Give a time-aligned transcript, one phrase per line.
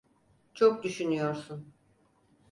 [0.53, 1.73] Çok düşünüyorsun.